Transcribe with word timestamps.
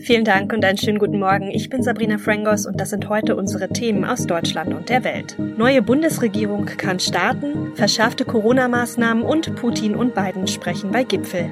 Vielen 0.00 0.24
Dank 0.24 0.52
und 0.52 0.64
einen 0.64 0.78
schönen 0.78 0.98
guten 0.98 1.18
Morgen. 1.18 1.50
Ich 1.50 1.68
bin 1.70 1.82
Sabrina 1.82 2.18
Frangos 2.18 2.66
und 2.66 2.80
das 2.80 2.90
sind 2.90 3.08
heute 3.08 3.36
unsere 3.36 3.68
Themen 3.68 4.04
aus 4.04 4.26
Deutschland 4.26 4.72
und 4.72 4.88
der 4.88 5.04
Welt. 5.04 5.36
Neue 5.38 5.82
Bundesregierung 5.82 6.66
kann 6.66 7.00
starten, 7.00 7.74
verschärfte 7.74 8.24
Corona-Maßnahmen 8.24 9.22
und 9.22 9.54
Putin 9.56 9.94
und 9.94 10.14
Biden 10.14 10.46
sprechen 10.46 10.90
bei 10.90 11.04
Gipfel. 11.04 11.50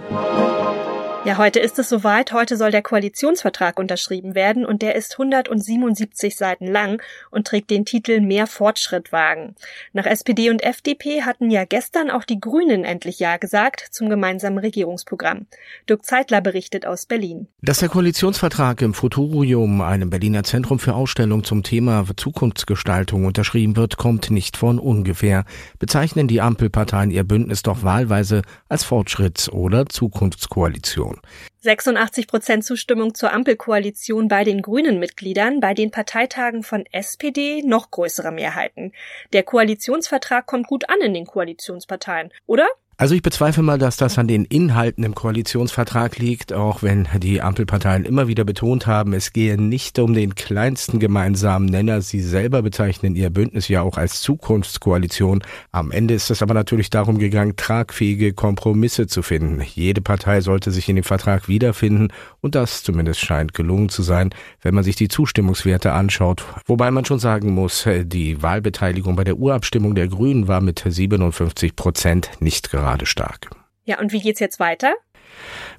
Ja, 1.27 1.39
heute 1.39 1.59
ist 1.59 1.77
es 1.81 1.89
soweit. 1.89 2.33
Heute 2.33 2.57
soll 2.57 2.71
der 2.71 2.83
Koalitionsvertrag 2.83 3.80
unterschrieben 3.80 4.37
werden 4.37 4.64
und 4.64 4.80
der 4.80 4.95
ist 4.95 5.14
177 5.14 6.37
Seiten 6.37 6.68
lang 6.68 7.03
und 7.32 7.49
trägt 7.49 7.71
den 7.71 7.85
Titel 7.85 8.21
Mehr 8.21 8.46
Fortschritt 8.46 9.11
wagen. 9.11 9.57
Nach 9.93 10.07
SPD 10.07 10.50
und 10.50 10.62
FDP 10.62 11.23
hatten 11.23 11.50
ja 11.50 11.64
gestern 11.64 12.12
auch 12.12 12.23
die 12.23 12.39
Grünen 12.39 12.85
endlich 12.85 13.18
Ja 13.18 13.39
gesagt 13.39 13.89
zum 13.91 14.09
gemeinsamen 14.09 14.59
Regierungsprogramm. 14.59 15.46
Dirk 15.89 16.04
Zeitler 16.04 16.41
berichtet 16.41 16.86
aus 16.86 17.07
Berlin. 17.07 17.49
Dass 17.61 17.81
der 17.81 17.89
Koalitionsvertrag 17.89 18.81
im 18.82 18.95
Futurium, 18.95 19.81
einem 19.81 20.11
Berliner 20.11 20.45
Zentrum 20.45 20.79
für 20.79 20.95
Ausstellung 20.95 21.43
zum 21.43 21.64
Thema 21.64 22.04
Zukunftsgestaltung 22.17 23.25
unterschrieben 23.25 23.75
wird, 23.75 23.96
kommt 23.96 24.31
nicht 24.31 24.57
von 24.57 24.79
ungefähr. 24.79 25.45
Bezeichnen 25.81 26.29
die 26.29 26.40
Ampelparteien 26.40 27.11
ihr 27.11 27.25
Bündnis 27.25 27.64
doch 27.64 27.82
wahlweise 27.82 28.43
als 28.68 28.86
Fortschritts- 28.86 29.50
oder 29.50 29.86
Zukunftskoalition. 29.86 31.15
86 31.61 32.27
Prozent 32.28 32.64
Zustimmung 32.64 33.14
zur 33.14 33.33
Ampelkoalition 33.33 34.28
bei 34.28 34.44
den 34.44 34.62
grünen 34.62 34.98
Mitgliedern, 34.98 35.61
bei 35.61 35.75
den 35.75 35.91
Parteitagen 35.91 36.62
von 36.62 36.84
SPD 36.92 37.62
noch 37.62 37.91
größere 37.91 38.30
Mehrheiten. 38.30 38.92
Der 39.33 39.42
Koalitionsvertrag 39.42 40.47
kommt 40.47 40.66
gut 40.66 40.89
an 40.89 41.00
in 41.00 41.14
den 41.14 41.27
Koalitionsparteien, 41.27 42.33
oder? 42.47 42.69
Also 42.98 43.14
ich 43.14 43.20
bezweifle 43.20 43.62
mal, 43.62 43.77
dass 43.77 43.98
das 43.98 44.17
an 44.17 44.27
den 44.27 44.47
Inhalten 44.47 45.05
im 45.05 45.14
Koalitionsvertrag 45.14 46.17
liegt, 46.17 46.55
auch 46.55 46.83
wenn 46.83 47.06
die 47.19 47.42
Ampelparteien 47.42 48.06
immer 48.06 48.27
wieder 48.27 48.45
betont 48.45 48.87
haben, 48.87 49.12
es 49.12 49.34
gehe 49.34 49.61
nicht 49.61 49.98
um 49.98 50.14
den 50.14 50.34
kleinsten 50.34 50.98
gemeinsamen 50.98 51.67
Nenner. 51.67 52.01
Sie 52.01 52.23
selber 52.23 52.62
bezeichnen 52.62 53.15
ihr 53.15 53.29
Bündnis 53.29 53.69
ja 53.69 53.83
auch 53.83 53.98
als 53.98 54.23
Zukunftskoalition. 54.23 55.43
Am 55.73 55.91
Ende 55.91 56.15
ist 56.15 56.31
es 56.31 56.41
aber 56.41 56.55
natürlich 56.55 56.89
darum 56.89 57.19
gegangen, 57.19 57.57
tragfähige 57.57 58.33
Kompromisse 58.33 59.07
zu 59.07 59.20
finden. 59.20 59.61
Jede 59.61 60.01
Partei 60.01 60.41
sollte 60.41 60.70
sich 60.70 60.89
in 60.89 60.97
dem 60.97 61.05
Vertrag 61.05 61.48
wiederfinden 61.48 62.09
und 62.41 62.55
das 62.55 62.83
zumindest 62.83 63.20
scheint 63.20 63.53
gelungen 63.53 63.91
zu 63.91 64.03
sein, 64.03 64.31
wenn 64.63 64.75
man 64.75 64.85
sich 64.85 64.97
die 64.97 65.09
Zustimmungswerte 65.09 65.92
anschaut. 65.92 66.47
Wobei 66.65 66.91
man 66.91 67.05
schon 67.05 67.19
sagen 67.19 67.53
muss, 67.53 67.87
die 68.05 68.42
Wahlbeteiligung 68.42 69.17
bei 69.17 69.25
der 69.25 69.37
Urabstimmung 69.37 69.95
der 69.95 70.09
Grünen 70.09 70.48
war 70.48 70.63
mit 70.63 70.83
57 70.83 71.77
Prozent 71.77 72.31
nicht 72.41 72.70
gerade 72.70 72.86
gerade 72.87 73.06
stark. 73.06 73.51
Ja, 73.84 73.98
und 73.98 74.12
wie 74.12 74.20
geht's 74.20 74.39
jetzt 74.39 74.61
weiter? 74.61 74.95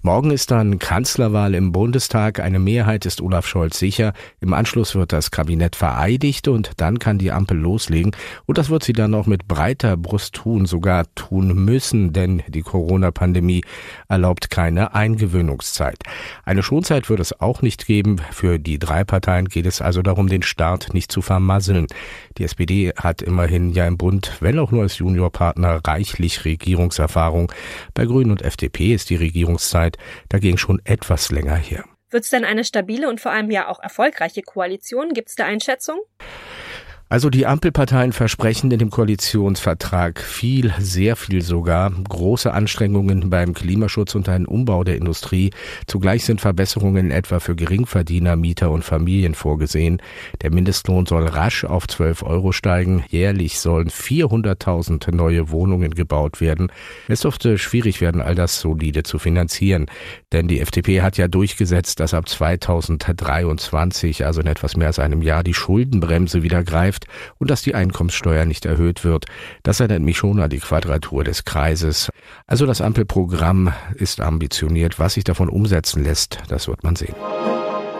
Morgen 0.02 0.32
ist 0.32 0.52
dann 0.52 0.80
Kanzlerwahl 0.80 1.56
im 1.56 1.72
Bundestag. 1.72 2.40
Eine 2.40 2.60
Mehrheit 2.60 3.06
ist 3.06 3.22
Olaf 3.22 3.48
Scholz 3.48 3.80
sicher. 3.80 4.14
Im 4.40 4.54
Anschluss 4.54 4.96
wird 4.96 5.12
das 5.12 5.32
Kabinett 5.32 5.76
vereidigt 5.76 6.48
und 6.48 6.72
dann 6.78 7.00
kann 7.00 7.18
die 7.18 7.32
Ampel 7.32 7.58
loslegen. 7.58 8.16
Und 8.46 8.58
das 8.58 8.70
wird 8.70 8.84
sie 8.84 8.94
dann 8.94 9.14
auch 9.16 9.26
mit 9.26 9.48
breiter 9.48 9.98
Brust 9.98 10.36
tun, 10.36 10.66
sogar 10.66 11.06
tun 11.16 11.66
müssen, 11.66 12.14
denn 12.14 12.44
die 12.48 12.62
Corona-Pandemie 12.62 13.64
erlaubt 14.08 14.50
keine 14.50 14.94
Eingewöhnungszeit. 14.94 15.98
Eine 16.46 16.64
Schonzeit 16.64 17.10
wird 17.10 17.20
es 17.20 17.40
auch 17.42 17.62
nicht 17.62 17.88
geben. 17.88 18.22
Für 18.32 18.60
die 18.60 18.80
drei 18.80 19.04
Parteien 19.04 19.50
geht 19.50 19.66
es 19.66 19.82
also 19.82 20.02
darum, 20.02 20.28
den 20.28 20.44
Start 20.44 20.94
nicht 20.94 21.12
zu 21.12 21.22
vermasseln. 21.22 21.88
Die 22.38 22.44
SPD 22.44 22.94
hat 22.96 23.22
immerhin 23.22 23.72
ja 23.72 23.88
im 23.88 23.98
Bund, 23.98 24.38
wenn 24.40 24.60
auch 24.60 24.72
nur 24.72 24.84
als 24.84 25.00
Juniorpartner, 25.00 25.82
reichlich 25.86 26.46
Regierungserfahrung. 26.46 27.52
Bei 27.94 28.06
Grünen 28.06 28.32
und 28.32 28.42
FDP 28.42 28.94
ist 28.94 29.10
die 29.10 29.16
Regierungszeit 29.38 29.98
dagegen 30.30 30.58
schon 30.58 30.82
etwas 30.84 31.30
länger 31.30 31.56
her. 31.56 31.86
Wird 32.10 32.24
es 32.24 32.30
denn 32.30 32.46
eine 32.46 32.64
stabile 32.64 33.10
und 33.10 33.22
vor 33.22 33.32
allem 33.32 33.52
ja 33.52 33.68
auch 33.68 33.80
erfolgreiche 33.80 34.42
Koalition? 34.42 35.14
Gibt 35.14 35.30
es 35.30 35.36
da 35.36 35.46
Einschätzung? 35.46 36.00
Also 37.10 37.30
die 37.30 37.46
Ampelparteien 37.46 38.12
versprechen 38.12 38.70
in 38.70 38.80
dem 38.80 38.90
Koalitionsvertrag 38.90 40.20
viel, 40.20 40.74
sehr 40.78 41.16
viel 41.16 41.42
sogar, 41.42 41.90
große 41.90 42.52
Anstrengungen 42.54 43.30
beim 43.30 43.54
Klimaschutz 43.54 44.14
und 44.14 44.28
einen 44.28 44.46
Umbau 44.46 44.84
der 44.84 44.98
Industrie. 44.98 45.52
Zugleich 45.86 46.26
sind 46.26 46.42
Verbesserungen 46.42 47.12
etwa 47.12 47.40
für 47.40 47.56
Geringverdiener, 47.56 48.36
Mieter 48.36 48.72
und 48.72 48.84
Familien 48.84 49.36
vorgesehen. 49.36 50.02
Der 50.42 50.54
Mindestlohn 50.54 51.06
soll 51.06 51.28
rasch 51.28 51.64
auf 51.64 51.88
12 51.88 52.24
Euro 52.24 52.52
steigen. 52.52 53.06
Jährlich 53.08 53.60
sollen 53.60 53.88
400.000 53.88 55.16
neue 55.16 55.50
Wohnungen 55.50 55.92
gebaut 55.92 56.42
werden. 56.42 56.70
Es 57.08 57.22
dürfte 57.22 57.58
schwierig 57.58 58.02
werden, 58.02 58.22
all 58.22 58.36
das 58.36 58.60
solide 58.60 59.04
zu 59.04 59.18
finanzieren. 59.18 59.86
Denn 60.34 60.50
die 60.50 60.60
FDP 60.60 61.02
hat 61.02 61.16
ja 61.16 61.30
durchgesetzt, 61.30 62.02
dass 62.02 62.14
ab 62.14 62.28
2023, 62.28 64.26
also 64.26 64.42
in 64.42 64.48
etwas 64.48 64.76
mehr 64.76 64.88
als 64.88 65.00
einem 65.00 65.22
Jahr, 65.22 65.46
die 65.46 65.54
Schuldenbremse 65.54 66.44
wieder 66.44 66.66
greift 66.66 66.97
betrifft 66.98 67.08
und 67.38 67.50
dass 67.50 67.62
die 67.62 67.76
Einkommenssteuer 67.76 68.46
nicht 68.46 68.66
erhöht 68.66 69.04
wird. 69.04 69.26
Das 69.64 69.80
erinnert 69.80 70.02
mich 70.02 70.18
schon 70.18 70.40
an 70.40 70.50
die 70.50 70.60
Quadratur 70.60 71.24
des 71.24 71.46
Kreises. 71.46 72.10
Also 72.46 72.66
das 72.66 72.82
Ampelprogramm 72.82 73.74
ist 73.96 74.22
ambitioniert. 74.22 75.00
Was 75.00 75.16
sich 75.16 75.24
davon 75.24 75.50
umsetzen 75.50 76.04
lässt, 76.04 76.40
das 76.48 76.68
wird 76.68 76.84
man 76.84 76.96
sehen. 76.96 77.16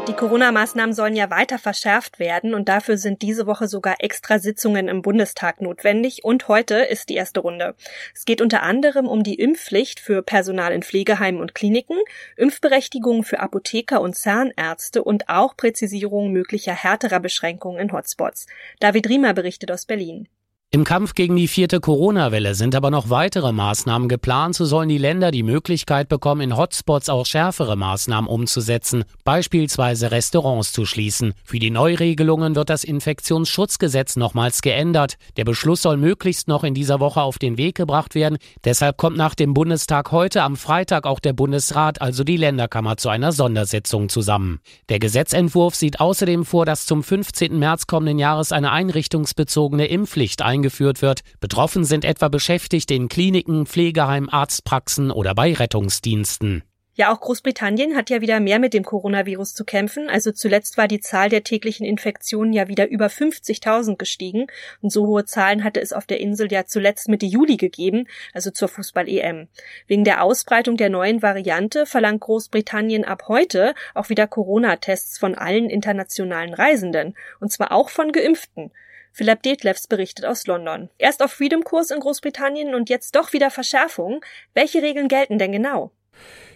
Die 0.08 0.14
Corona-Maßnahmen 0.14 0.94
sollen 0.94 1.18
ja 1.18 1.30
weiter 1.30 1.60
verschärft 1.60 2.18
werden 2.18 2.54
und 2.54 2.70
dafür 2.70 2.98
sind 2.98 3.22
diese 3.22 3.46
Woche 3.46 3.68
sogar 3.68 3.96
extra 4.00 4.40
Sitzungen 4.40 4.88
im 4.88 5.02
Bundestag 5.02 5.60
notwendig 5.60 6.24
und 6.24 6.48
heute 6.48 6.76
ist 6.76 7.10
die 7.10 7.16
erste 7.16 7.42
Runde. 7.42 7.76
Es 8.16 8.24
geht 8.24 8.42
unter 8.42 8.64
anderem 8.64 9.06
um 9.06 9.24
die 9.24 9.36
Impfpflicht 9.36 10.00
für 10.00 10.22
Personal 10.22 10.72
in 10.72 10.82
Pflegeheimen 10.82 11.42
und 11.42 11.54
Kliniken, 11.54 11.98
Impfberechtigungen 12.38 13.24
für 13.24 13.42
Apotheker 13.42 14.00
und 14.00 14.16
Zahnärzte 14.16 15.04
und 15.04 15.28
auch 15.28 15.58
Präzisierung 15.58 16.32
möglicher 16.32 16.74
härterer 16.74 17.20
Beschränkungen 17.20 17.82
in 17.82 17.92
Hotspots. 17.92 18.46
David 18.80 19.10
Riemer 19.10 19.34
berichtet 19.34 19.72
aus 19.72 19.86
Berlin. 19.86 20.30
Im 20.70 20.84
Kampf 20.84 21.14
gegen 21.14 21.38
die 21.38 21.48
vierte 21.48 21.80
Corona-Welle 21.80 22.54
sind 22.54 22.76
aber 22.76 22.92
noch 22.92 23.10
weitere 23.10 23.54
Maßnahmen 23.54 24.10
geplant. 24.10 24.54
So 24.54 24.66
sollen 24.66 24.90
die 24.90 24.98
Länder 24.98 25.32
die 25.32 25.42
Möglichkeit 25.42 26.10
bekommen, 26.10 26.42
in 26.42 26.58
Hotspots 26.58 27.08
auch 27.08 27.26
schärfere 27.26 27.78
Maßnahmen 27.78 28.30
umzusetzen, 28.30 29.06
beispielsweise 29.24 30.12
Restaurants 30.12 30.74
zu 30.74 30.86
schließen. 30.86 31.36
Für 31.46 31.60
die 31.60 31.70
Neuregelungen 31.70 32.58
wird 32.58 32.70
das 32.70 32.84
Infektionsschutzgesetz 32.84 34.18
nochmals 34.18 34.62
geändert. 34.62 35.16
Der 35.38 35.46
Beschluss 35.46 35.84
soll 35.84 35.96
möglichst 35.96 36.50
noch 36.50 36.66
in 36.66 36.74
dieser 36.74 37.00
Woche 37.00 37.22
auf 37.22 37.40
den 37.40 37.58
Weg 37.58 37.76
gebracht 37.76 38.14
werden. 38.14 38.38
Deshalb 38.66 38.98
kommt 38.98 39.16
nach 39.16 39.36
dem 39.36 39.54
Bundestag 39.54 40.12
heute 40.12 40.44
am 40.44 40.58
Freitag 40.58 41.08
auch 41.08 41.22
der 41.22 41.32
Bundesrat, 41.32 42.02
also 42.02 42.26
die 42.26 42.36
Länderkammer, 42.36 42.98
zu 42.98 43.08
einer 43.08 43.32
Sondersitzung 43.32 44.10
zusammen. 44.10 44.60
Der 44.90 45.00
Gesetzentwurf 45.00 45.76
sieht 45.76 46.02
außerdem 46.02 46.44
vor, 46.44 46.66
dass 46.66 46.86
zum 46.86 47.04
15. 47.04 47.58
März 47.58 47.88
kommenden 47.88 48.20
Jahres 48.20 48.52
eine 48.52 48.74
einrichtungsbezogene 48.74 49.88
Impfpflicht 49.88 50.42
eingeführt 50.42 50.57
wird. 51.02 51.22
Betroffen 51.40 51.84
sind 51.84 52.06
etwa 52.06 52.28
Beschäftigte 52.28 52.94
in 52.94 53.10
Kliniken, 53.10 53.66
Pflegeheimen, 53.66 54.30
Arztpraxen 54.30 55.12
oder 55.12 55.36
bei 55.36 55.54
Rettungsdiensten. 55.54 56.64
Ja, 56.98 57.14
auch 57.14 57.20
Großbritannien 57.20 57.96
hat 57.96 58.10
ja 58.10 58.22
wieder 58.22 58.40
mehr 58.40 58.58
mit 58.58 58.74
dem 58.74 58.84
Coronavirus 58.84 59.54
zu 59.54 59.66
kämpfen. 59.66 60.10
Also 60.10 60.32
zuletzt 60.32 60.80
war 60.80 60.88
die 60.88 61.00
Zahl 61.00 61.30
der 61.30 61.44
täglichen 61.44 61.86
Infektionen 61.86 62.54
ja 62.54 62.70
wieder 62.70 62.90
über 62.90 63.06
50.000 63.06 63.98
gestiegen. 63.98 64.48
Und 64.82 64.92
so 64.92 65.06
hohe 65.06 65.24
Zahlen 65.24 65.64
hatte 65.64 65.80
es 65.80 65.94
auf 65.94 66.08
der 66.08 66.20
Insel 66.20 66.52
ja 66.52 66.66
zuletzt 66.66 67.08
Mitte 67.08 67.28
Juli 67.28 67.58
gegeben, 67.58 68.08
also 68.34 68.50
zur 68.50 68.68
Fußball-EM. 68.68 69.48
Wegen 69.86 70.06
der 70.06 70.24
Ausbreitung 70.24 70.76
der 70.76 70.90
neuen 70.90 71.22
Variante 71.22 71.86
verlangt 71.86 72.22
Großbritannien 72.22 73.06
ab 73.06 73.26
heute 73.28 73.76
auch 73.94 74.10
wieder 74.10 74.26
Corona-Tests 74.26 75.20
von 75.20 75.36
allen 75.36 75.70
internationalen 75.70 76.56
Reisenden. 76.56 77.14
Und 77.40 77.52
zwar 77.52 77.74
auch 77.74 77.90
von 77.90 78.12
Geimpften. 78.12 78.72
Philipp 79.18 79.42
Detlefs 79.42 79.88
berichtet 79.88 80.26
aus 80.26 80.46
London. 80.46 80.92
Erst 81.00 81.24
auf 81.24 81.32
Freedom-Kurs 81.32 81.90
in 81.90 82.02
Großbritannien 82.02 82.76
und 82.76 82.88
jetzt 82.88 83.16
doch 83.16 83.34
wieder 83.34 83.50
Verschärfung. 83.50 84.24
Welche 84.54 84.84
Regeln 84.84 85.08
gelten 85.08 85.40
denn 85.40 85.52
genau? 85.52 85.90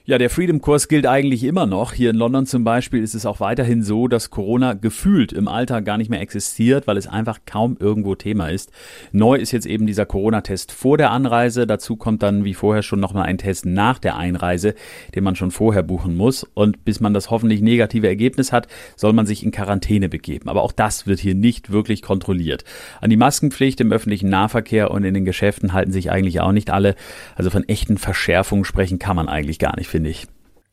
Ja, 0.03 0.17
der 0.17 0.31
Freedom-Kurs 0.31 0.88
gilt 0.88 1.06
eigentlich 1.06 1.44
immer 1.44 1.67
noch. 1.67 1.94
Hier 1.94 2.09
in 2.09 2.16
London 2.16 2.47
zum 2.47 2.63
Beispiel 2.63 3.03
ist 3.03 3.13
es 3.13 3.28
auch 3.28 3.39
weiterhin 3.39 3.83
so, 3.83 4.07
dass 4.07 4.31
Corona 4.31 4.74
gefühlt 4.74 5.31
im 5.31 5.48
Alltag 5.48 5.86
gar 5.86 6.00
nicht 6.00 6.09
mehr 6.09 6.21
existiert, 6.21 6.88
weil 6.88 6.98
es 6.98 7.06
einfach 7.06 7.42
kaum 7.45 7.77
irgendwo 7.80 8.15
Thema 8.15 8.48
ist. 8.48 8.71
Neu 9.12 9.36
ist 9.36 9.51
jetzt 9.51 9.68
eben 9.68 9.86
dieser 9.86 10.07
Corona-Test 10.07 10.71
vor 10.71 10.98
der 10.98 11.12
Anreise. 11.12 11.68
Dazu 11.68 11.98
kommt 11.98 12.24
dann 12.24 12.45
wie 12.45 12.56
vorher 12.56 12.81
schon 12.81 13.00
nochmal 13.00 13.25
ein 13.25 13.38
Test 13.38 13.68
nach 13.68 14.00
der 14.00 14.18
Einreise, 14.18 14.74
den 15.13 15.24
man 15.24 15.36
schon 15.36 15.51
vorher 15.51 15.83
buchen 15.83 16.18
muss. 16.18 16.45
Und 16.56 16.83
bis 16.83 17.00
man 17.00 17.13
das 17.13 17.30
hoffentlich 17.30 17.62
negative 17.62 18.07
Ergebnis 18.07 18.51
hat, 18.51 18.68
soll 18.95 19.13
man 19.13 19.27
sich 19.27 19.44
in 19.44 19.51
Quarantäne 19.51 20.09
begeben. 20.09 20.50
Aber 20.50 20.63
auch 20.63 20.71
das 20.71 21.06
wird 21.06 21.19
hier 21.19 21.36
nicht 21.36 21.71
wirklich 21.71 22.01
kontrolliert. 22.01 22.63
An 23.01 23.12
die 23.12 23.18
Maskenpflicht 23.18 23.80
im 23.80 23.92
öffentlichen 23.92 24.30
Nahverkehr 24.30 24.89
und 24.89 25.03
in 25.03 25.13
den 25.13 25.25
Geschäften 25.25 25.74
halten 25.74 25.92
sich 25.92 26.09
eigentlich 26.09 26.42
auch 26.42 26.53
nicht 26.53 26.71
alle. 26.71 26.95
Also 27.36 27.51
von 27.51 27.69
echten 27.69 28.00
Verschärfungen 28.00 28.65
sprechen 28.65 28.98
kann 28.98 29.15
man 29.15 29.30
eigentlich 29.30 29.59
gar 29.59 29.77
nicht 29.77 29.90
finde 29.91 30.09
ich. 30.09 30.25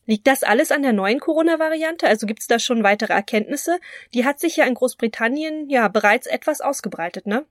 Liegt 0.06 0.26
das 0.26 0.42
alles 0.42 0.72
an 0.72 0.80
der 0.80 0.94
neuen 0.94 1.20
Corona-Variante? 1.20 2.06
Also 2.06 2.26
gibt 2.26 2.40
es 2.40 2.46
da 2.46 2.58
schon 2.58 2.82
weitere 2.82 3.12
Erkenntnisse? 3.12 3.78
Die 4.14 4.24
hat 4.24 4.40
sich 4.40 4.56
ja 4.56 4.64
in 4.64 4.72
Großbritannien 4.72 5.68
ja 5.68 5.88
bereits 5.88 6.26
etwas 6.26 6.62
ausgebreitet, 6.62 7.26
ne? 7.26 7.44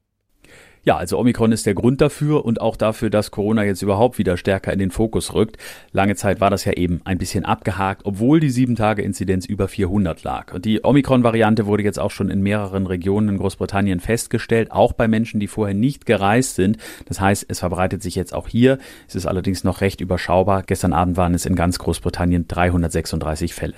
Ja, 0.87 0.95
also 0.95 1.19
Omikron 1.19 1.51
ist 1.51 1.65
der 1.65 1.73
Grund 1.73 1.99
dafür 1.99 2.45
und 2.45 2.61
auch 2.61 2.77
dafür, 2.77 3.09
dass 3.09 3.29
Corona 3.29 3.65
jetzt 3.65 3.81
überhaupt 3.81 4.17
wieder 4.19 4.37
stärker 4.37 4.71
in 4.71 4.79
den 4.79 4.89
Fokus 4.89 5.33
rückt. 5.33 5.57
Lange 5.91 6.15
Zeit 6.15 6.39
war 6.39 6.49
das 6.49 6.63
ja 6.63 6.71
eben 6.71 7.01
ein 7.03 7.17
bisschen 7.17 7.43
abgehakt, 7.43 8.03
obwohl 8.05 8.39
die 8.39 8.49
7-Tage-Inzidenz 8.49 9.45
über 9.45 9.67
400 9.67 10.23
lag. 10.23 10.53
Und 10.53 10.63
die 10.63 10.85
Omikron-Variante 10.85 11.65
wurde 11.65 11.83
jetzt 11.83 11.99
auch 11.99 12.11
schon 12.11 12.29
in 12.29 12.41
mehreren 12.41 12.87
Regionen 12.87 13.27
in 13.27 13.37
Großbritannien 13.37 13.99
festgestellt, 13.99 14.71
auch 14.71 14.93
bei 14.93 15.09
Menschen, 15.09 15.41
die 15.41 15.47
vorher 15.47 15.75
nicht 15.75 16.05
gereist 16.05 16.55
sind. 16.55 16.77
Das 17.05 17.19
heißt, 17.19 17.47
es 17.49 17.59
verbreitet 17.59 18.01
sich 18.01 18.15
jetzt 18.15 18.33
auch 18.33 18.47
hier. 18.47 18.77
Es 19.09 19.15
ist 19.15 19.25
allerdings 19.25 19.65
noch 19.65 19.81
recht 19.81 19.99
überschaubar. 19.99 20.63
Gestern 20.63 20.93
Abend 20.93 21.17
waren 21.17 21.33
es 21.33 21.45
in 21.45 21.57
ganz 21.57 21.79
Großbritannien 21.79 22.47
336 22.47 23.53
Fälle. 23.53 23.75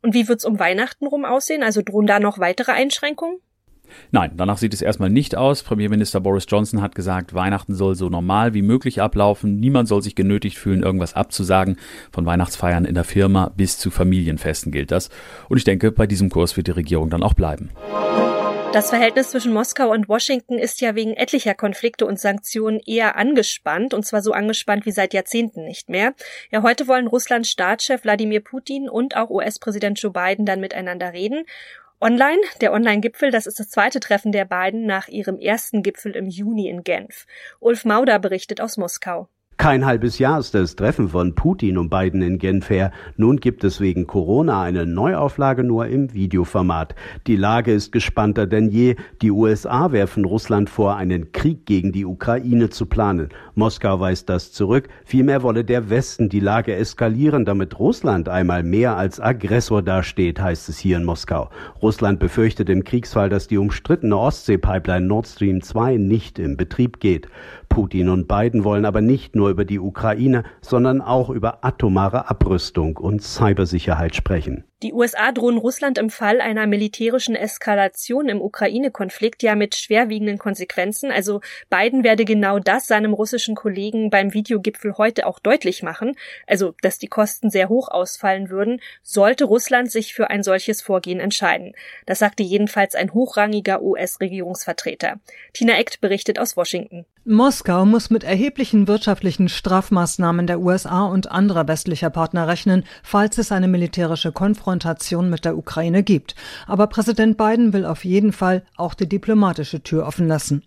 Und 0.00 0.14
wie 0.14 0.26
wird's 0.26 0.46
um 0.46 0.58
Weihnachten 0.58 1.06
rum 1.06 1.26
aussehen? 1.26 1.62
Also 1.62 1.82
drohen 1.84 2.06
da 2.06 2.18
noch 2.18 2.38
weitere 2.38 2.72
Einschränkungen? 2.72 3.40
Nein, 4.10 4.32
danach 4.36 4.58
sieht 4.58 4.74
es 4.74 4.82
erstmal 4.82 5.10
nicht 5.10 5.36
aus. 5.36 5.62
Premierminister 5.62 6.20
Boris 6.20 6.46
Johnson 6.48 6.82
hat 6.82 6.94
gesagt, 6.94 7.34
Weihnachten 7.34 7.74
soll 7.74 7.94
so 7.94 8.08
normal 8.08 8.54
wie 8.54 8.62
möglich 8.62 9.00
ablaufen. 9.00 9.60
Niemand 9.60 9.88
soll 9.88 10.02
sich 10.02 10.14
genötigt 10.14 10.58
fühlen, 10.58 10.82
irgendwas 10.82 11.14
abzusagen. 11.14 11.76
Von 12.12 12.26
Weihnachtsfeiern 12.26 12.84
in 12.84 12.94
der 12.94 13.04
Firma 13.04 13.52
bis 13.56 13.78
zu 13.78 13.90
Familienfesten 13.90 14.72
gilt 14.72 14.90
das. 14.90 15.10
Und 15.48 15.58
ich 15.58 15.64
denke, 15.64 15.92
bei 15.92 16.06
diesem 16.06 16.30
Kurs 16.30 16.56
wird 16.56 16.66
die 16.66 16.72
Regierung 16.72 17.10
dann 17.10 17.22
auch 17.22 17.34
bleiben. 17.34 17.70
Das 18.72 18.90
Verhältnis 18.90 19.30
zwischen 19.30 19.52
Moskau 19.52 19.90
und 19.90 20.08
Washington 20.08 20.56
ist 20.56 20.80
ja 20.80 20.94
wegen 20.94 21.14
etlicher 21.14 21.54
Konflikte 21.54 22.06
und 22.06 22.20
Sanktionen 22.20 22.78
eher 22.86 23.16
angespannt, 23.16 23.94
und 23.94 24.06
zwar 24.06 24.22
so 24.22 24.30
angespannt 24.30 24.86
wie 24.86 24.92
seit 24.92 25.12
Jahrzehnten 25.12 25.64
nicht 25.64 25.88
mehr. 25.88 26.14
Ja, 26.52 26.62
heute 26.62 26.86
wollen 26.86 27.08
Russlands 27.08 27.50
Staatschef 27.50 28.04
Wladimir 28.04 28.38
Putin 28.38 28.88
und 28.88 29.16
auch 29.16 29.28
US-Präsident 29.28 30.00
Joe 30.00 30.12
Biden 30.12 30.46
dann 30.46 30.60
miteinander 30.60 31.12
reden. 31.12 31.46
Online, 32.02 32.40
der 32.62 32.72
Online-Gipfel, 32.72 33.30
das 33.30 33.46
ist 33.46 33.60
das 33.60 33.68
zweite 33.68 34.00
Treffen 34.00 34.32
der 34.32 34.46
beiden 34.46 34.86
nach 34.86 35.08
ihrem 35.08 35.38
ersten 35.38 35.82
Gipfel 35.82 36.16
im 36.16 36.28
Juni 36.28 36.70
in 36.70 36.82
Genf. 36.82 37.26
Ulf 37.58 37.84
Mauder 37.84 38.18
berichtet 38.18 38.62
aus 38.62 38.78
Moskau. 38.78 39.28
Kein 39.60 39.84
halbes 39.84 40.18
Jahr 40.18 40.38
ist 40.38 40.54
das 40.54 40.74
Treffen 40.74 41.10
von 41.10 41.34
Putin 41.34 41.76
und 41.76 41.90
Biden 41.90 42.22
in 42.22 42.38
Genf 42.38 42.70
her. 42.70 42.92
Nun 43.18 43.36
gibt 43.36 43.62
es 43.62 43.78
wegen 43.78 44.06
Corona 44.06 44.62
eine 44.62 44.86
Neuauflage 44.86 45.64
nur 45.64 45.86
im 45.86 46.14
Videoformat. 46.14 46.94
Die 47.26 47.36
Lage 47.36 47.74
ist 47.74 47.92
gespannter 47.92 48.46
denn 48.46 48.70
je. 48.70 48.96
Die 49.20 49.30
USA 49.30 49.92
werfen 49.92 50.24
Russland 50.24 50.70
vor, 50.70 50.96
einen 50.96 51.32
Krieg 51.32 51.66
gegen 51.66 51.92
die 51.92 52.06
Ukraine 52.06 52.70
zu 52.70 52.86
planen. 52.86 53.28
Moskau 53.54 54.00
weist 54.00 54.30
das 54.30 54.50
zurück. 54.50 54.88
Vielmehr 55.04 55.42
wolle 55.42 55.62
der 55.62 55.90
Westen 55.90 56.30
die 56.30 56.40
Lage 56.40 56.74
eskalieren, 56.74 57.44
damit 57.44 57.78
Russland 57.78 58.30
einmal 58.30 58.62
mehr 58.62 58.96
als 58.96 59.20
Aggressor 59.20 59.82
dasteht, 59.82 60.40
heißt 60.40 60.70
es 60.70 60.78
hier 60.78 60.96
in 60.96 61.04
Moskau. 61.04 61.50
Russland 61.82 62.18
befürchtet 62.18 62.70
im 62.70 62.82
Kriegsfall, 62.82 63.28
dass 63.28 63.46
die 63.46 63.58
umstrittene 63.58 64.16
Ostsee-Pipeline 64.16 65.06
Nord 65.06 65.26
Stream 65.26 65.60
2 65.60 65.98
nicht 65.98 66.38
in 66.38 66.56
Betrieb 66.56 66.98
geht. 66.98 67.28
Putin 67.68 68.08
und 68.08 68.26
Biden 68.26 68.64
wollen 68.64 68.84
aber 68.84 69.00
nicht 69.00 69.36
nur 69.36 69.49
über 69.50 69.64
die 69.64 69.78
Ukraine, 69.78 70.44
sondern 70.60 71.00
auch 71.00 71.30
über 71.30 71.64
atomare 71.64 72.30
Abrüstung 72.30 72.96
und 72.96 73.22
Cybersicherheit 73.22 74.16
sprechen. 74.16 74.64
Die 74.82 74.94
USA 74.94 75.30
drohen 75.30 75.58
Russland 75.58 75.98
im 75.98 76.08
Fall 76.08 76.40
einer 76.40 76.66
militärischen 76.66 77.34
Eskalation 77.34 78.30
im 78.30 78.40
Ukraine-Konflikt 78.40 79.42
ja 79.42 79.54
mit 79.54 79.74
schwerwiegenden 79.74 80.38
Konsequenzen. 80.38 81.10
Also 81.10 81.42
Biden 81.68 82.02
werde 82.02 82.24
genau 82.24 82.58
das 82.58 82.86
seinem 82.86 83.12
russischen 83.12 83.54
Kollegen 83.54 84.08
beim 84.08 84.32
Videogipfel 84.32 84.96
heute 84.96 85.26
auch 85.26 85.38
deutlich 85.38 85.82
machen, 85.82 86.16
also 86.46 86.74
dass 86.80 86.98
die 86.98 87.08
Kosten 87.08 87.50
sehr 87.50 87.68
hoch 87.68 87.88
ausfallen 87.88 88.48
würden, 88.48 88.80
sollte 89.02 89.44
Russland 89.44 89.90
sich 89.90 90.14
für 90.14 90.30
ein 90.30 90.42
solches 90.42 90.80
Vorgehen 90.80 91.20
entscheiden. 91.20 91.74
Das 92.06 92.18
sagte 92.18 92.42
jedenfalls 92.42 92.94
ein 92.94 93.12
hochrangiger 93.12 93.82
US-Regierungsvertreter. 93.82 95.20
Tina 95.52 95.78
Eckt 95.78 96.00
berichtet 96.00 96.38
aus 96.38 96.56
Washington. 96.56 97.04
Moskau 97.26 97.84
muss 97.84 98.08
mit 98.08 98.24
erheblichen 98.24 98.88
wirtschaftlichen 98.88 99.50
Strafmaßnahmen 99.50 100.46
der 100.46 100.58
USA 100.58 101.04
und 101.04 101.30
anderer 101.30 101.68
westlicher 101.68 102.08
Partner 102.08 102.48
rechnen, 102.48 102.82
falls 103.02 103.36
es 103.36 103.52
eine 103.52 103.68
militärische 103.68 104.32
Konfrontation 104.32 105.28
mit 105.28 105.44
der 105.44 105.58
Ukraine 105.58 106.02
gibt. 106.02 106.34
Aber 106.66 106.86
Präsident 106.86 107.36
Biden 107.36 107.74
will 107.74 107.84
auf 107.84 108.06
jeden 108.06 108.32
Fall 108.32 108.62
auch 108.74 108.94
die 108.94 109.06
diplomatische 109.06 109.82
Tür 109.82 110.06
offen 110.06 110.28
lassen. 110.28 110.62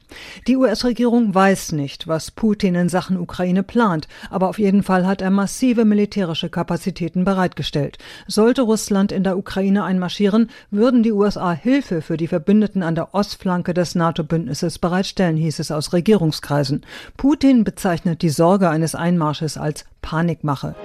Die 0.45 0.55
US-Regierung 0.55 1.33
weiß 1.33 1.71
nicht, 1.71 2.07
was 2.07 2.29
Putin 2.29 2.75
in 2.75 2.88
Sachen 2.88 3.17
Ukraine 3.17 3.63
plant, 3.63 4.07
aber 4.29 4.47
auf 4.47 4.59
jeden 4.59 4.83
Fall 4.83 5.07
hat 5.07 5.23
er 5.23 5.31
massive 5.31 5.85
militärische 5.85 6.50
Kapazitäten 6.50 7.25
bereitgestellt. 7.25 7.97
Sollte 8.27 8.61
Russland 8.61 9.11
in 9.11 9.23
der 9.23 9.39
Ukraine 9.39 9.85
einmarschieren, 9.85 10.51
würden 10.69 11.01
die 11.01 11.13
USA 11.13 11.51
Hilfe 11.51 12.03
für 12.03 12.15
die 12.15 12.27
Verbündeten 12.27 12.83
an 12.83 12.94
der 12.94 13.15
Ostflanke 13.15 13.73
des 13.73 13.95
NATO-Bündnisses 13.95 14.77
bereitstellen, 14.77 15.35
hieß 15.35 15.57
es 15.57 15.71
aus 15.71 15.94
Regierungs 15.94 16.44
Regierungskreisen. 16.53 16.81
Putin 17.17 17.63
bezeichnet 17.63 18.21
die 18.21 18.29
Sorge 18.29 18.69
eines 18.69 18.95
Einmarsches 18.95 19.57
als 19.57 19.85
Panikmache. 20.01 20.75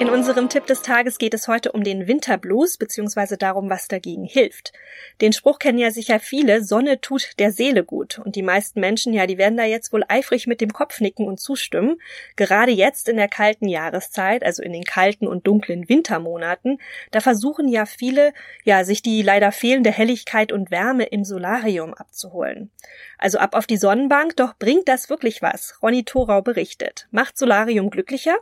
In 0.00 0.10
unserem 0.10 0.48
Tipp 0.48 0.66
des 0.66 0.82
Tages 0.82 1.18
geht 1.18 1.34
es 1.34 1.46
heute 1.46 1.70
um 1.70 1.84
den 1.84 2.08
Winterblues 2.08 2.78
bzw. 2.78 3.36
darum, 3.36 3.70
was 3.70 3.86
dagegen 3.86 4.24
hilft. 4.24 4.72
Den 5.20 5.32
Spruch 5.32 5.60
kennen 5.60 5.78
ja 5.78 5.92
sicher 5.92 6.18
viele, 6.18 6.64
Sonne 6.64 7.00
tut 7.00 7.38
der 7.38 7.52
Seele 7.52 7.84
gut. 7.84 8.18
Und 8.18 8.34
die 8.34 8.42
meisten 8.42 8.80
Menschen, 8.80 9.14
ja, 9.14 9.28
die 9.28 9.38
werden 9.38 9.56
da 9.56 9.64
jetzt 9.64 9.92
wohl 9.92 10.02
eifrig 10.08 10.48
mit 10.48 10.60
dem 10.60 10.72
Kopf 10.72 11.00
nicken 11.00 11.28
und 11.28 11.38
zustimmen. 11.38 12.00
Gerade 12.34 12.72
jetzt 12.72 13.08
in 13.08 13.16
der 13.16 13.28
kalten 13.28 13.68
Jahreszeit, 13.68 14.42
also 14.42 14.64
in 14.64 14.72
den 14.72 14.82
kalten 14.82 15.28
und 15.28 15.46
dunklen 15.46 15.88
Wintermonaten, 15.88 16.80
da 17.12 17.20
versuchen 17.20 17.68
ja 17.68 17.86
viele, 17.86 18.32
ja, 18.64 18.82
sich 18.82 19.00
die 19.00 19.22
leider 19.22 19.52
fehlende 19.52 19.92
Helligkeit 19.92 20.50
und 20.50 20.72
Wärme 20.72 21.04
im 21.04 21.22
Solarium 21.22 21.94
abzuholen. 21.94 22.72
Also 23.16 23.38
ab 23.38 23.54
auf 23.54 23.68
die 23.68 23.76
Sonnenbank, 23.76 24.34
doch 24.36 24.54
bringt 24.58 24.88
das 24.88 25.08
wirklich 25.08 25.40
was? 25.40 25.78
Ronny 25.82 26.02
Thorau 26.02 26.42
berichtet. 26.42 27.06
Macht 27.12 27.38
Solarium 27.38 27.90
glücklicher? 27.90 28.34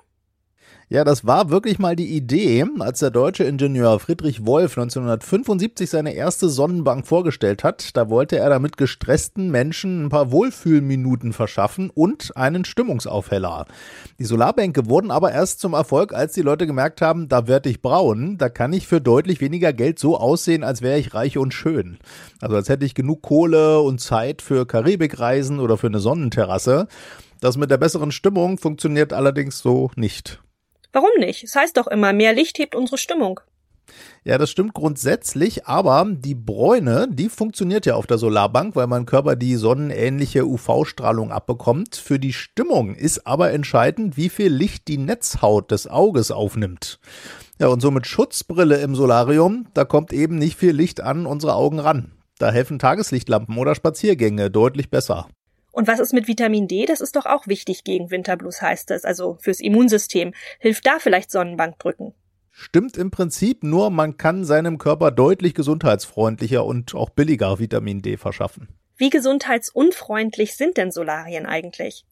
Ja, 0.93 1.05
das 1.05 1.25
war 1.25 1.49
wirklich 1.49 1.79
mal 1.79 1.97
die 1.97 2.15
Idee, 2.15 2.67
als 2.81 2.99
der 2.99 3.11
deutsche 3.11 3.44
Ingenieur 3.44 3.99
Friedrich 3.99 4.44
Wolf 4.44 4.77
1975 4.77 5.89
seine 5.89 6.12
erste 6.12 6.50
Sonnenbank 6.50 7.06
vorgestellt 7.06 7.65
hat. 7.65 7.97
Da 7.97 8.11
wollte 8.11 8.37
er 8.37 8.50
damit 8.50 8.77
gestressten 8.77 9.50
Menschen 9.50 10.05
ein 10.05 10.09
paar 10.11 10.31
Wohlfühlminuten 10.31 11.33
verschaffen 11.33 11.89
und 11.89 12.37
einen 12.37 12.67
Stimmungsaufheller. 12.67 13.65
Die 14.19 14.27
Solarbänke 14.27 14.87
wurden 14.87 15.11
aber 15.11 15.33
erst 15.33 15.61
zum 15.61 15.73
Erfolg, 15.73 16.12
als 16.12 16.35
die 16.35 16.43
Leute 16.43 16.67
gemerkt 16.67 17.00
haben, 17.00 17.27
da 17.27 17.47
werde 17.47 17.71
ich 17.71 17.81
braun, 17.81 18.37
da 18.37 18.50
kann 18.50 18.75
ich 18.75 18.87
für 18.87 19.00
deutlich 19.00 19.41
weniger 19.41 19.73
Geld 19.73 19.99
so 19.99 20.19
aussehen, 20.19 20.62
als 20.62 20.83
wäre 20.83 20.99
ich 20.99 21.15
reich 21.15 21.38
und 21.38 21.55
schön. 21.55 21.97
Also 22.43 22.56
als 22.56 22.69
hätte 22.69 22.85
ich 22.85 22.95
genug 22.95 23.23
Kohle 23.23 23.81
und 23.81 24.03
Zeit 24.03 24.43
für 24.43 24.67
Karibikreisen 24.67 25.59
oder 25.59 25.79
für 25.79 25.87
eine 25.87 26.00
Sonnenterrasse. 26.00 26.87
Das 27.41 27.56
mit 27.56 27.71
der 27.71 27.79
besseren 27.79 28.12
Stimmung 28.12 28.59
funktioniert 28.59 29.15
allerdings 29.15 29.61
so 29.61 29.91
nicht. 29.97 30.43
Warum 30.93 31.11
nicht? 31.19 31.43
Es 31.44 31.55
heißt 31.55 31.77
doch 31.77 31.87
immer, 31.87 32.12
mehr 32.12 32.33
Licht 32.33 32.59
hebt 32.59 32.75
unsere 32.75 32.99
Stimmung. 32.99 33.41
Ja, 34.25 34.39
das 34.39 34.50
stimmt 34.50 34.75
grundsätzlich, 34.75 35.67
aber 35.67 36.06
die 36.09 36.37
Bräune, 36.37 37.09
die 37.11 37.28
funktioniert 37.28 37.87
ja 37.87 37.97
auf 37.97 38.07
der 38.07 38.19
Solarbank, 38.19 38.76
weil 38.76 38.87
mein 38.87 39.07
Körper 39.07 39.35
die 39.35 39.57
sonnenähnliche 39.57 40.47
UV-Strahlung 40.47 41.33
abbekommt. 41.33 41.97
Für 41.97 42.21
die 42.21 42.33
Stimmung 42.33 42.95
ist 42.95 43.26
aber 43.26 43.50
entscheidend, 43.50 44.16
wie 44.16 44.28
viel 44.28 44.52
Licht 44.52 44.87
die 44.87 44.99
Netzhaut 44.99 45.73
des 45.73 45.88
Auges 45.88 46.31
aufnimmt. 46.31 47.00
Ja, 47.59 47.66
und 47.69 47.81
so 47.81 47.90
mit 47.90 48.07
Schutzbrille 48.07 48.81
im 48.81 48.95
Solarium, 48.95 49.66
da 49.75 49.85
kommt 49.85 50.12
eben 50.12 50.38
nicht 50.38 50.57
viel 50.57 50.73
Licht 50.73 51.00
an 51.00 51.26
unsere 51.26 51.55
Augen 51.55 51.81
ran. 51.81 52.12
Da 52.38 52.50
helfen 52.50 52.78
Tageslichtlampen 52.78 53.59
oder 53.59 53.75
Spaziergänge 53.75 54.50
deutlich 54.50 54.90
besser. 54.90 55.28
Und 55.73 55.88
was 55.88 55.99
ist 55.99 56.12
mit 56.12 56.29
Vitamin 56.29 56.69
D? 56.69 56.85
Das 56.85 57.00
ist 57.00 57.17
doch 57.17 57.26
auch 57.26 57.47
wichtig 57.47 57.83
gegen 57.83 58.11
Winterblues, 58.11 58.62
heißt 58.62 58.91
es, 58.91 59.05
also 59.05 59.38
fürs 59.41 59.61
Immunsystem. 59.61 60.35
Hilft 60.61 60.87
da 60.87 60.99
vielleicht 61.00 61.31
Sonnenbankdrücken? 61.31 62.14
Stimmt 62.50 62.99
im 62.99 63.11
Prinzip, 63.11 63.64
nur 63.64 63.91
man 63.91 64.19
kann 64.19 64.45
seinem 64.45 64.76
Körper 64.76 65.11
deutlich 65.11 65.55
gesundheitsfreundlicher 65.55 66.64
und 66.64 66.95
auch 66.95 67.09
billiger 67.09 67.59
Vitamin 67.59 68.02
D 68.02 68.19
verschaffen. 68.19 68.69
Wie 68.99 69.09
gesundheitsunfreundlich 69.09 70.55
sind 70.55 70.76
denn 70.76 70.91
Solarien 70.91 71.47
eigentlich? 71.47 72.05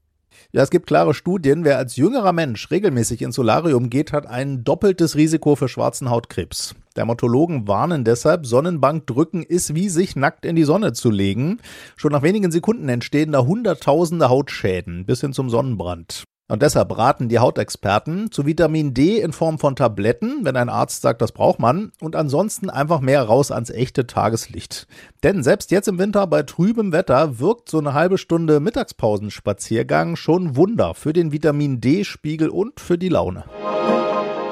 Ja, 0.53 0.63
es 0.63 0.71
gibt 0.71 0.87
klare 0.87 1.13
Studien. 1.13 1.65
Wer 1.65 1.77
als 1.77 1.97
jüngerer 1.97 2.33
Mensch 2.33 2.71
regelmäßig 2.71 3.21
ins 3.21 3.35
Solarium 3.35 3.91
geht, 3.91 4.13
hat 4.13 4.27
ein 4.27 4.65
doppeltes 4.65 5.15
Risiko 5.15 5.57
für 5.57 5.69
schwarzen 5.69 6.09
Hautkrebs. 6.09 6.75
Dermatologen 6.97 7.69
warnen 7.69 8.05
deshalb, 8.05 8.47
Sonnenbankdrücken 8.47 9.43
ist 9.43 9.75
wie 9.75 9.89
sich 9.89 10.17
nackt 10.17 10.45
in 10.45 10.57
die 10.57 10.65
Sonne 10.65 10.93
zu 10.93 11.11
legen. 11.11 11.59
Schon 11.97 12.13
nach 12.13 12.23
wenigen 12.23 12.51
Sekunden 12.51 12.89
entstehen 12.89 13.33
da 13.33 13.41
hunderttausende 13.41 14.29
Hautschäden 14.29 15.07
bis 15.07 15.21
hin 15.21 15.33
zum 15.33 15.51
Sonnenbrand. 15.51 16.25
Und 16.51 16.63
deshalb 16.63 16.99
raten 16.99 17.29
die 17.29 17.39
Hautexperten 17.39 18.33
zu 18.33 18.45
Vitamin 18.45 18.93
D 18.93 19.21
in 19.21 19.33
Form 19.33 19.61
von 19.61 19.77
Tabletten, 19.77 20.41
wenn 20.43 20.57
ein 20.57 20.69
Arzt 20.69 21.01
sagt, 21.01 21.23
das 21.23 21.31
braucht 21.31 21.61
man, 21.61 21.93
und 22.01 22.17
ansonsten 22.17 22.69
einfach 22.69 22.99
mehr 22.99 23.23
raus 23.23 23.53
ans 23.53 23.71
echte 23.71 24.09
Tageslicht. 24.09 24.89
Denn 25.23 25.45
selbst 25.45 25.71
jetzt 25.71 25.87
im 25.87 26.01
Winter 26.01 26.27
bei 26.27 26.43
trübem 26.43 26.91
Wetter 26.91 27.39
wirkt 27.39 27.71
so 27.71 27.79
eine 27.79 27.95
halbe 27.95 28.19
Stunde 28.19 28.59
Mittagspausenspaziergang 28.59 30.17
schon 30.17 30.57
Wunder 30.57 30.95
für 30.95 31.13
den 31.13 31.31
Vitamin 31.31 31.81
D-Spiegel 31.81 32.49
und 32.49 32.81
für 32.81 32.99
die 32.99 33.11
Laune. 33.11 33.45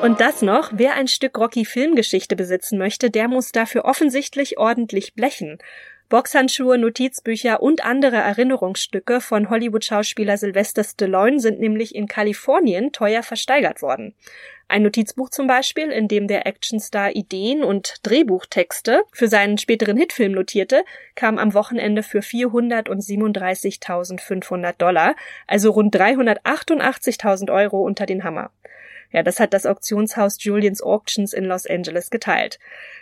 Und 0.02 0.20
das 0.20 0.42
noch, 0.42 0.70
wer 0.74 0.94
ein 0.94 1.08
Stück 1.08 1.36
Rocky 1.38 1.64
Filmgeschichte 1.64 2.36
besitzen 2.36 2.78
möchte, 2.78 3.10
der 3.10 3.26
muss 3.26 3.50
dafür 3.50 3.84
offensichtlich 3.84 4.56
ordentlich 4.56 5.14
blechen. 5.14 5.58
Boxhandschuhe, 6.08 6.78
Notizbücher 6.78 7.60
und 7.62 7.84
andere 7.84 8.16
Erinnerungsstücke 8.16 9.20
von 9.20 9.50
Hollywood-Schauspieler 9.50 10.38
Sylvester 10.38 10.84
Stallone 10.84 11.40
sind 11.40 11.58
nämlich 11.60 11.96
in 11.96 12.06
Kalifornien 12.06 12.92
teuer 12.92 13.24
versteigert 13.24 13.82
worden. 13.82 14.14
Ein 14.68 14.84
Notizbuch 14.84 15.30
zum 15.30 15.48
Beispiel, 15.48 15.90
in 15.90 16.08
dem 16.08 16.28
der 16.28 16.46
Actionstar 16.46 17.16
Ideen 17.16 17.64
und 17.64 17.96
Drehbuchtexte 18.04 19.02
für 19.12 19.26
seinen 19.26 19.58
späteren 19.58 19.96
Hitfilm 19.96 20.30
notierte, 20.32 20.84
kam 21.16 21.38
am 21.38 21.54
Wochenende 21.54 22.02
für 22.02 22.20
437.500 22.20 24.74
Dollar, 24.78 25.16
also 25.46 25.70
rund 25.72 25.96
388.000 25.96 27.52
Euro 27.52 27.82
unter 27.82 28.06
den 28.06 28.24
Hammer. 28.24 28.50
Ja, 29.10 29.22
das 29.22 29.40
hat 29.40 29.54
das 29.54 29.66
Auktionshaus 29.66 30.36
Julians 30.42 30.82
Auctions 30.82 31.32
in 31.32 31.44
Los 31.44 31.66
Angeles 31.66 32.10
geteilt. 32.10 32.58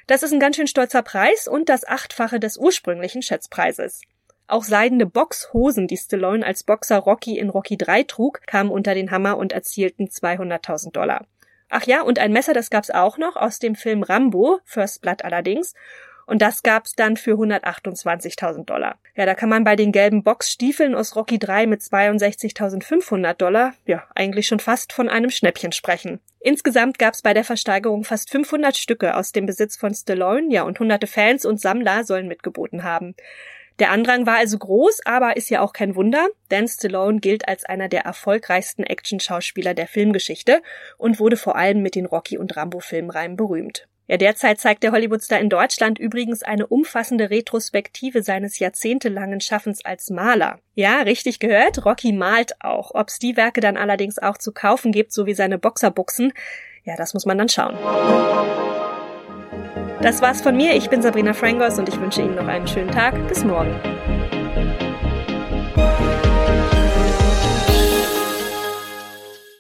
Das 0.07 0.23
ist 0.23 0.33
ein 0.33 0.41
ganz 0.41 0.57
schön 0.57 0.69
stolzer 0.69 1.03
Preis 1.03 1.49
und 1.49 1.69
das 1.69 1.87
Achtfache 1.87 2.39
des 2.39 2.57
ursprünglichen 2.59 3.23
Schätzpreises. 3.23 4.03
Auch 4.49 4.63
seidene 4.63 5.07
Boxhosen, 5.07 5.89
die 5.89 5.97
Stallone 5.97 6.47
als 6.47 6.63
Boxer 6.63 6.99
Rocky 6.99 7.39
in 7.39 7.49
Rocky 7.49 7.77
3 7.77 8.05
trug, 8.05 8.43
kamen 8.47 8.71
unter 8.71 8.95
den 8.95 9.11
Hammer 9.11 9.37
und 9.39 9.53
erzielten 9.53 10.07
200.000 10.07 10.93
Dollar. 10.93 11.27
Ach 11.69 11.83
ja, 11.85 12.03
und 12.03 12.21
ein 12.21 12.33
Messer, 12.33 12.53
das 12.53 12.71
gab's 12.71 12.91
auch 12.91 13.19
noch 13.19 13.35
aus 13.35 13.59
dem 13.59 13.75
Film 13.75 14.05
Rambo, 14.05 14.61
First 14.65 15.03
Blood 15.03 15.25
allerdings. 15.25 15.75
Und 16.26 16.42
das 16.42 16.62
gab's 16.62 16.95
dann 16.95 17.16
für 17.16 17.35
128.000 17.35 18.64
Dollar. 18.64 18.97
Ja, 19.14 19.26
da 19.26 19.35
kann 19.35 19.49
man 19.49 19.62
bei 19.62 19.76
den 19.76 19.92
gelben 19.92 20.25
Boxstiefeln 20.25 20.95
aus 20.95 21.14
Rocky 21.14 21.38
3 21.38 21.66
mit 21.66 21.80
62.500 21.80 23.35
Dollar, 23.35 23.75
ja, 23.87 24.02
eigentlich 24.14 24.49
schon 24.49 24.59
fast 24.59 24.92
von 24.92 25.09
einem 25.09 25.30
Schnäppchen 25.30 25.71
sprechen. 25.71 26.21
Insgesamt 26.40 26.99
gab's 26.99 27.23
bei 27.23 27.33
der 27.33 27.45
Versteigerung 27.45 28.04
fast 28.04 28.30
500 28.30 28.76
Stücke 28.76 29.16
aus 29.16 29.33
dem 29.33 29.47
Besitz 29.47 29.76
von 29.76 29.95
Stallone, 29.95 30.52
ja, 30.52 30.64
und 30.64 30.80
hunderte 30.80 31.06
Fans 31.06 31.45
und 31.45 31.61
Sammler 31.61 32.04
sollen 32.04 32.28
mitgeboten 32.28 32.83
haben. 32.83 33.14
Der 33.78 33.90
Andrang 33.90 34.26
war 34.26 34.38
also 34.38 34.59
groß, 34.59 35.00
aber 35.04 35.37
ist 35.37 35.50
ja 35.50 35.61
auch 35.61 35.75
kein 35.75 35.97
Wunder, 35.97 36.26
denn 36.50 36.66
Stallone 36.66 37.21
gilt 37.21 37.47
als 37.47 37.64
einer 37.66 37.88
der 37.88 38.02
erfolgreichsten 38.02 38.85
Actionschauspieler 38.85 39.75
der 39.75 39.87
Filmgeschichte 39.87 40.62
und 40.97 41.21
wurde 41.21 41.37
vor 41.37 41.56
allem 41.56 41.83
mit 41.83 41.95
den 41.95 42.06
Rocky- 42.06 42.38
und 42.38 42.56
Rambo-Filmreihen 42.56 43.37
berühmt. 43.37 43.87
Ja, 44.09 44.17
derzeit 44.17 44.61
zeigt 44.61 44.83
der 44.83 44.93
Hollywoodstar 44.93 45.41
in 45.41 45.49
Deutschland 45.49 45.99
übrigens 45.99 46.43
eine 46.43 46.67
umfassende 46.67 47.31
Retrospektive 47.31 48.23
seines 48.23 48.59
jahrzehntelangen 48.59 49.41
Schaffens 49.41 49.85
als 49.85 50.11
Maler. 50.11 50.61
Ja, 50.75 51.01
richtig 51.03 51.41
gehört, 51.41 51.85
Rocky 51.85 52.13
malt 52.13 52.55
auch. 52.61 52.93
Ob's 52.95 53.19
die 53.19 53.37
Werke 53.37 53.61
dann 53.61 53.77
allerdings 53.77 54.19
auch 54.19 54.39
zu 54.39 54.53
kaufen 54.53 54.93
gibt, 54.93 55.13
so 55.13 55.27
wie 55.27 55.35
seine 55.35 55.59
Boxerbuchsen, 55.59 56.33
ja, 56.85 56.95
das 56.97 57.15
muss 57.15 57.27
man 57.27 57.37
dann 57.37 57.49
schauen. 57.49 57.77
Das 60.01 60.23
war's 60.23 60.41
von 60.41 60.57
mir. 60.57 60.77
Ich 60.77 60.89
bin 60.89 61.03
Sabrina 61.03 61.33
Frangos 61.33 61.79
und 61.81 61.89
ich 61.89 62.01
wünsche 62.01 62.23
Ihnen 62.23 62.37
noch 62.37 62.47
einen 62.47 62.69
schönen 62.69 62.93
Tag. 62.93 63.27
Bis 63.27 63.45
morgen. 63.45 63.75